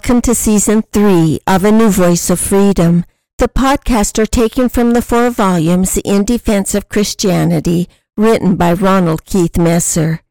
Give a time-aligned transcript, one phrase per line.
[0.00, 3.04] Welcome to season three of A New Voice of Freedom.
[3.36, 7.86] The podcasts are taken from the four volumes In Defense of Christianity,
[8.16, 10.22] written by Ronald Keith Messer.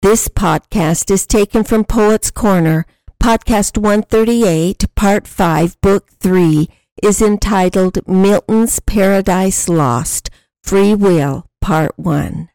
[0.00, 2.86] This podcast is taken from Poet's Corner.
[3.22, 6.66] Podcast 138, Part 5, Book 3,
[7.02, 10.30] is entitled Milton's Paradise Lost,
[10.64, 12.48] Free Will, Part 1.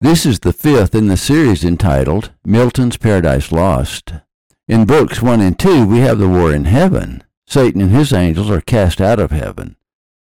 [0.00, 4.14] This is the fifth in the series entitled Milton's Paradise Lost.
[4.70, 7.24] In books 1 and 2, we have the war in heaven.
[7.44, 9.74] Satan and his angels are cast out of heaven.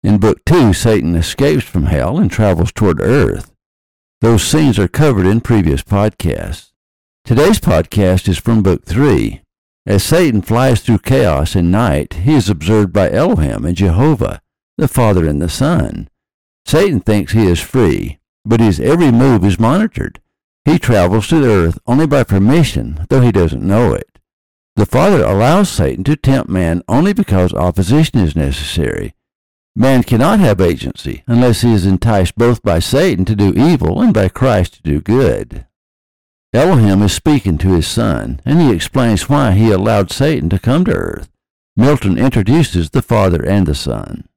[0.01, 3.53] In book 2, Satan escapes from hell and travels toward earth.
[4.21, 6.71] Those scenes are covered in previous podcasts.
[7.25, 9.41] Today's podcast is from book 3.
[9.85, 14.41] As Satan flies through chaos and night, he is observed by Elohim and Jehovah,
[14.77, 16.07] the Father and the Son.
[16.65, 20.21] Satan thinks he is free, but his every move is monitored.
[20.63, 24.08] He travels to the earth only by permission, though he doesn't know it.
[24.79, 29.13] The Father allows Satan to tempt man only because opposition is necessary.
[29.75, 34.13] Man cannot have agency unless he is enticed both by Satan to do evil and
[34.13, 35.65] by Christ to do good.
[36.53, 40.85] Elohim is speaking to his son, and he explains why he allowed Satan to come
[40.85, 41.29] to earth.
[41.75, 44.29] Milton introduces the Father and the Son.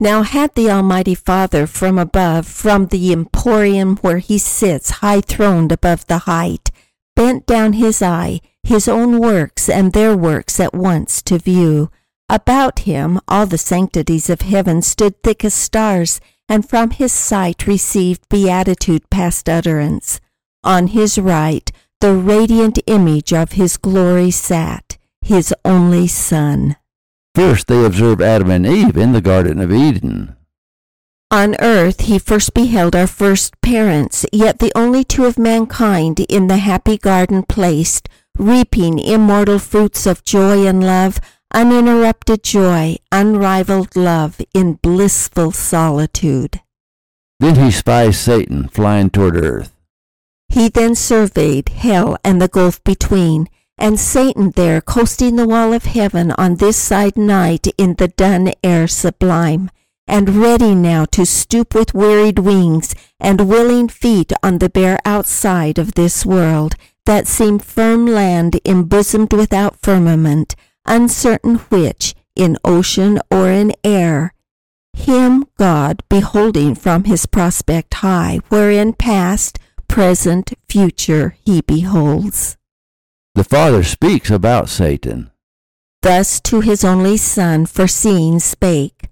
[0.00, 5.70] Now had the Almighty Father from above, from the Empyrean where he sits high throned
[5.70, 6.72] above the height,
[7.14, 8.40] bent down his eye,
[8.70, 11.90] his own works and their works at once to view.
[12.28, 17.66] About him all the sanctities of heaven stood thick as stars, and from his sight
[17.66, 20.20] received beatitude past utterance.
[20.62, 21.68] On his right
[22.00, 26.76] the radiant image of his glory sat, his only Son.
[27.34, 30.36] First they observe Adam and Eve in the Garden of Eden.
[31.32, 36.46] On earth he first beheld our first parents, yet the only two of mankind in
[36.46, 38.08] the happy garden placed,
[38.38, 41.20] reaping immortal fruits of joy and love,
[41.52, 46.60] uninterrupted joy, unrivaled love in blissful solitude.
[47.38, 49.74] Then he spies Satan flying toward earth.
[50.48, 53.48] He then surveyed hell and the gulf between,
[53.78, 58.52] and Satan there coasting the wall of heaven on this side night in the dun
[58.62, 59.70] air sublime
[60.10, 65.78] and ready now to stoop with wearied wings and willing feet on the bare outside
[65.78, 66.74] of this world
[67.10, 70.54] that seem firm land embosomed without firmament,
[70.86, 74.32] uncertain which, in ocean or in air,
[74.92, 82.56] him God beholding from his prospect high, wherein past, present, future he beholds.
[83.34, 85.32] The Father speaks about Satan.
[86.02, 89.08] Thus to his only Son foreseeing spake,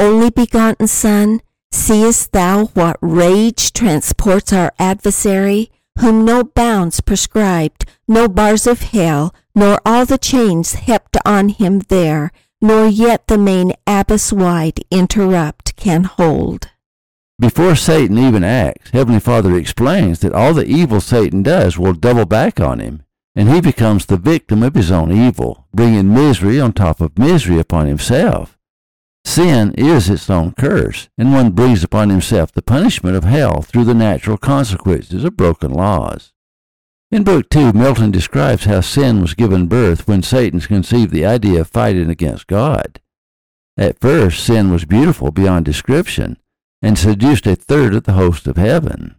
[0.00, 1.40] only begotten Son,
[1.70, 9.34] seest thou what rage transports our adversary, whom no bounds prescribed, no bars of hell,
[9.54, 12.30] nor all the chains hept on him there,
[12.60, 16.68] nor yet the main abyss wide interrupt can hold.
[17.38, 22.24] Before Satan even acts, Heavenly Father explains that all the evil Satan does will double
[22.24, 23.02] back on him,
[23.34, 27.58] and he becomes the victim of his own evil, bringing misery on top of misery
[27.58, 28.55] upon himself.
[29.26, 33.82] Sin is its own curse, and one brings upon himself the punishment of hell through
[33.82, 36.32] the natural consequences of broken laws.
[37.10, 41.62] In Book 2, Milton describes how sin was given birth when Satan conceived the idea
[41.62, 43.00] of fighting against God.
[43.76, 46.38] At first, sin was beautiful beyond description,
[46.80, 49.16] and seduced a third of the host of heaven.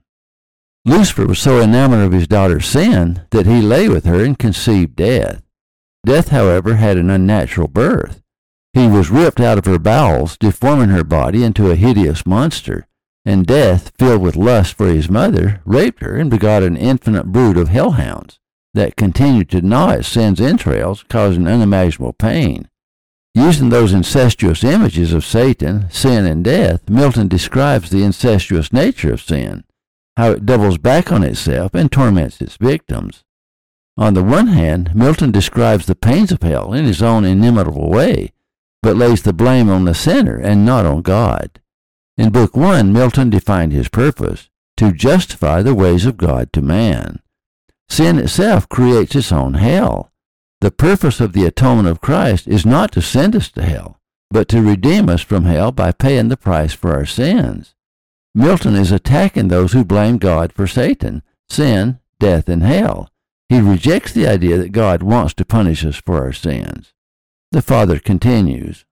[0.86, 4.96] Lucifer was so enamored of his daughter Sin that he lay with her and conceived
[4.96, 5.44] death.
[6.06, 8.24] Death, however, had an unnatural birth.
[8.78, 12.86] He was ripped out of her bowels, deforming her body into a hideous monster.
[13.26, 17.58] And death, filled with lust for his mother, raped her and begot an infinite brood
[17.58, 18.38] of hellhounds
[18.76, 22.70] that continued to gnaw at sin's entrails, causing unimaginable pain.
[23.34, 29.24] Using those incestuous images of Satan, sin, and death, Milton describes the incestuous nature of
[29.24, 29.64] sin,
[30.18, 33.24] how it doubles back on itself and torments its victims.
[33.98, 38.34] On the one hand, Milton describes the pains of hell in his own inimitable way,
[38.82, 41.60] but lays the blame on the sinner and not on God.
[42.18, 47.20] In Book 1, Milton defined his purpose to justify the ways of God to man.
[47.90, 50.12] Sin itself creates its own hell.
[50.62, 54.00] The purpose of the atonement of Christ is not to send us to hell,
[54.32, 57.76] but to redeem us from hell by paying the price for our sins.
[58.34, 63.10] Milton is attacking those who blame God for Satan, sin, death, and hell.
[63.50, 66.94] He rejects the idea that God wants to punish us for our sins.
[67.52, 68.86] The father continues,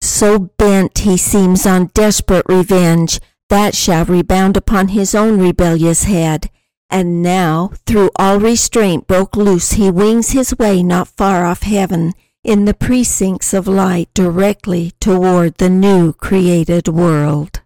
[0.00, 6.50] So bent he seems on desperate revenge, that shall rebound upon his own rebellious head.
[6.90, 12.12] And now, through all restraint broke loose, he wings his way not far off heaven,
[12.44, 17.60] in the precincts of light directly toward the new created world.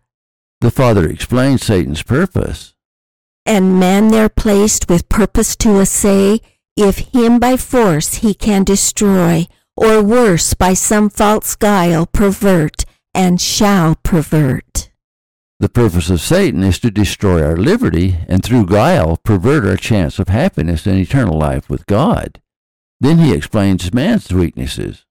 [0.60, 2.74] The Father explains Satan's purpose.
[3.44, 6.40] And man there placed with purpose to assay
[6.76, 9.46] if him by force he can destroy,
[9.80, 12.84] or worse by some false guile pervert,
[13.14, 14.90] and shall pervert.
[15.58, 20.18] The purpose of Satan is to destroy our liberty and through guile pervert our chance
[20.18, 22.40] of happiness and eternal life with God.
[23.00, 25.04] Then he explains man's weaknesses.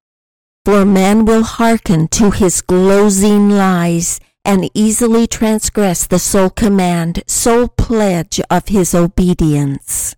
[0.66, 7.68] For man will hearken to his glozing lies and easily transgress the sole command, sole
[7.68, 10.16] pledge of his obedience.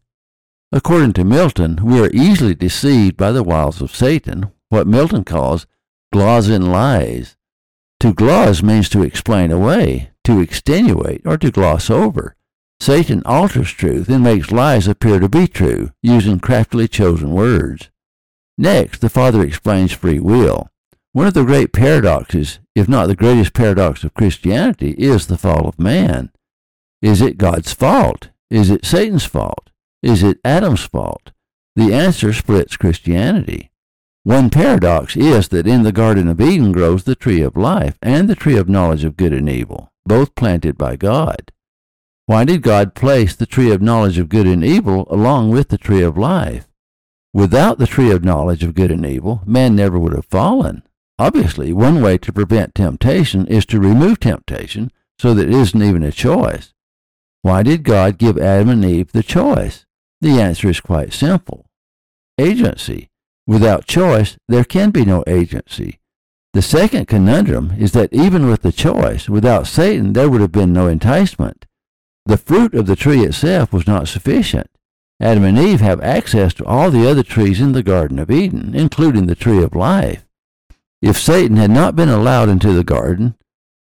[0.73, 5.67] According to Milton, we are easily deceived by the wiles of Satan, what Milton calls
[6.13, 7.35] glozing lies.
[7.99, 12.37] To gloss means to explain away, to extenuate, or to gloss over.
[12.79, 17.89] Satan alters truth and makes lies appear to be true, using craftily chosen words.
[18.57, 20.69] Next, the Father explains free will.
[21.11, 25.67] One of the great paradoxes, if not the greatest paradox of Christianity, is the fall
[25.67, 26.31] of man.
[27.01, 28.29] Is it God's fault?
[28.49, 29.70] Is it Satan's fault?
[30.01, 31.31] Is it Adam's fault?
[31.75, 33.71] The answer splits Christianity.
[34.23, 38.27] One paradox is that in the Garden of Eden grows the tree of life and
[38.27, 41.51] the tree of knowledge of good and evil, both planted by God.
[42.25, 45.77] Why did God place the tree of knowledge of good and evil along with the
[45.77, 46.67] tree of life?
[47.33, 50.83] Without the tree of knowledge of good and evil, man never would have fallen.
[51.19, 56.03] Obviously, one way to prevent temptation is to remove temptation so that it isn't even
[56.03, 56.73] a choice.
[57.43, 59.85] Why did God give Adam and Eve the choice?
[60.21, 61.65] The answer is quite simple
[62.37, 63.09] agency.
[63.45, 65.99] Without choice, there can be no agency.
[66.53, 70.73] The second conundrum is that even with the choice, without Satan, there would have been
[70.73, 71.65] no enticement.
[72.25, 74.69] The fruit of the tree itself was not sufficient.
[75.19, 78.73] Adam and Eve have access to all the other trees in the Garden of Eden,
[78.75, 80.25] including the tree of life.
[81.01, 83.35] If Satan had not been allowed into the garden,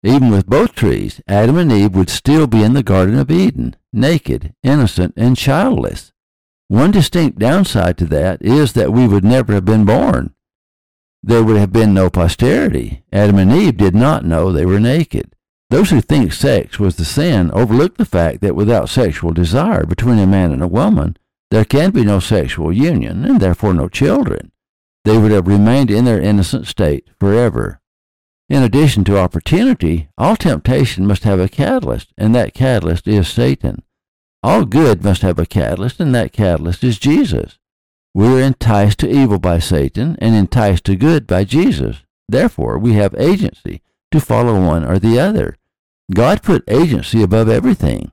[0.03, 3.77] even with both trees, Adam and Eve would still be in the Garden of Eden,
[3.93, 6.12] naked, innocent, and childless.
[6.73, 10.33] One distinct downside to that is that we would never have been born.
[11.23, 13.05] There would have been no posterity.
[13.13, 15.37] Adam and Eve did not know they were naked.
[15.69, 20.19] Those who think sex was the sin overlook the fact that without sexual desire between
[20.19, 21.19] a man and a woman,
[21.51, 24.51] there can be no sexual union and therefore no children.
[25.05, 27.83] They would have remained in their innocent state forever.
[28.49, 33.83] In addition to opportunity, all temptation must have a catalyst, and that catalyst is Satan.
[34.43, 37.59] All good must have a catalyst, and that catalyst is Jesus.
[38.15, 42.03] We are enticed to evil by Satan and enticed to good by Jesus.
[42.29, 45.57] Therefore, we have agency to follow one or the other.
[46.13, 48.13] God put agency above everything.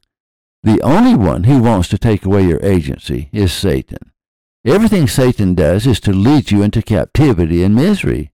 [0.63, 4.12] The only one who wants to take away your agency is Satan.
[4.65, 8.31] Everything Satan does is to lead you into captivity and misery.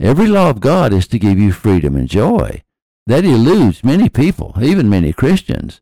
[0.00, 2.62] Every law of God is to give you freedom and joy.
[3.06, 5.80] That eludes many people, even many Christians.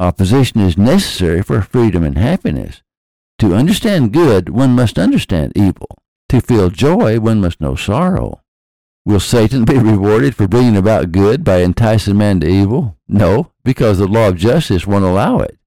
[0.00, 2.82] Opposition is necessary for freedom and happiness.
[3.40, 5.88] To understand good, one must understand evil.
[6.28, 8.40] To feel joy, one must know sorrow.
[9.04, 12.96] Will Satan be rewarded for bringing about good by enticing man to evil?
[13.08, 15.58] No, because the law of justice won't allow it.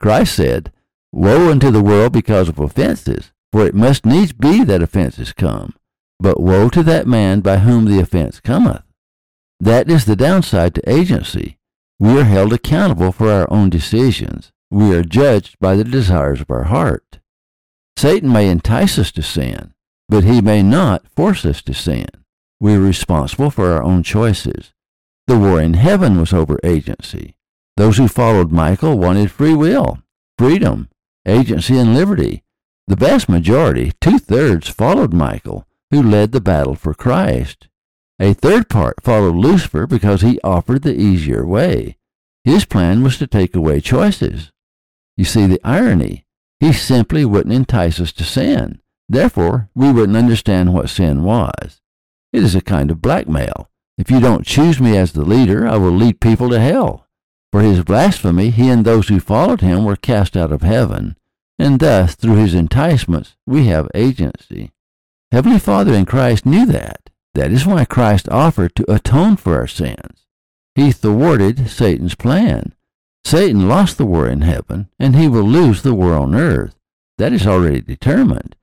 [0.00, 0.72] Christ said,
[1.12, 5.74] Woe unto the world because of offenses, for it must needs be that offenses come.
[6.18, 8.82] But woe to that man by whom the offense cometh.
[9.60, 11.58] That is the downside to agency.
[11.98, 14.52] We are held accountable for our own decisions.
[14.70, 17.20] We are judged by the desires of our heart.
[17.96, 19.72] Satan may entice us to sin,
[20.08, 22.08] but he may not force us to sin.
[22.60, 24.72] We are responsible for our own choices.
[25.26, 27.36] The war in heaven was over agency.
[27.76, 29.98] Those who followed Michael wanted free will,
[30.36, 30.88] freedom,
[31.26, 32.42] agency, and liberty.
[32.86, 37.68] The vast majority, two thirds, followed Michael, who led the battle for Christ.
[38.20, 41.96] A third part followed Lucifer because he offered the easier way.
[42.44, 44.52] His plan was to take away choices.
[45.16, 46.26] You see the irony.
[46.60, 48.80] He simply wouldn't entice us to sin.
[49.08, 51.80] Therefore, we wouldn't understand what sin was.
[52.32, 53.70] It is a kind of blackmail.
[53.98, 57.06] If you don't choose me as the leader, I will lead people to hell.
[57.52, 61.16] For his blasphemy, he and those who followed him were cast out of heaven,
[61.58, 64.72] and thus, through his enticements, we have agency.
[65.30, 67.10] Heavenly Father in Christ knew that.
[67.34, 70.26] That is why Christ offered to atone for our sins.
[70.74, 72.74] He thwarted Satan's plan.
[73.24, 76.74] Satan lost the war in heaven, and he will lose the war on earth.
[77.18, 78.56] That is already determined.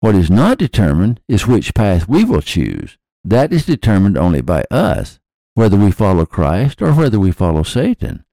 [0.00, 2.96] What is not determined is which path we will choose.
[3.24, 5.20] That is determined only by us,
[5.54, 8.24] whether we follow Christ or whether we follow Satan.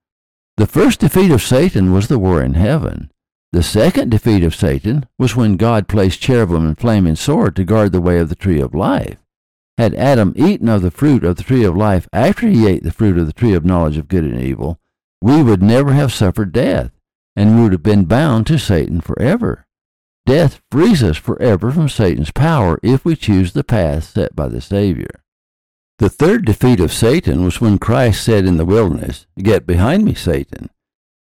[0.56, 3.10] The first defeat of Satan was the war in heaven.
[3.52, 7.92] The second defeat of Satan was when God placed cherubim and flaming sword to guard
[7.92, 9.18] the way of the tree of life.
[9.78, 12.90] Had Adam eaten of the fruit of the tree of life after he ate the
[12.90, 14.80] fruit of the tree of knowledge of good and evil,
[15.22, 16.90] we would never have suffered death,
[17.36, 19.66] and would have been bound to Satan forever.
[20.26, 24.60] Death frees us forever from Satan's power if we choose the path set by the
[24.60, 25.22] Savior.
[25.98, 30.14] The third defeat of Satan was when Christ said in the wilderness, Get behind me,
[30.14, 30.70] Satan.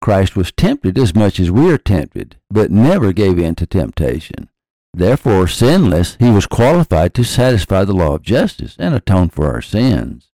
[0.01, 4.49] Christ was tempted as much as we are tempted, but never gave in to temptation.
[4.97, 9.61] Therefore, sinless, he was qualified to satisfy the law of justice and atone for our
[9.61, 10.31] sins.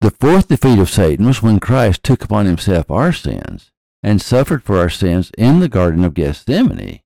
[0.00, 3.70] The fourth defeat of Satan was when Christ took upon himself our sins
[4.02, 7.00] and suffered for our sins in the Garden of Gethsemane,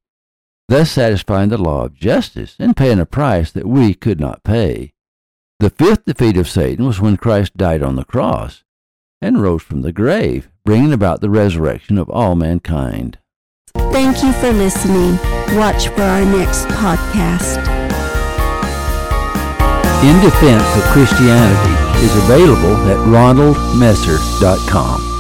[0.69, 4.93] thus satisfying the law of justice and paying a price that we could not pay.
[5.59, 8.63] The fifth defeat of Satan was when Christ died on the cross
[9.21, 13.19] and rose from the grave, bringing about the resurrection of all mankind.
[13.93, 15.19] Thank you for listening.
[15.57, 17.59] Watch for our next podcast.
[20.03, 25.12] In Defense of Christianity is available at ronaldmesser.com.